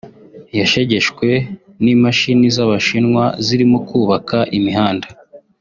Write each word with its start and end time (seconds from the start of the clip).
yashegeshwe 0.59 1.27
n’imashini 1.83 2.47
z’abashinwa 2.55 3.23
zirimo 3.45 3.77
kubaka 3.87 4.37
imihanda 4.57 5.07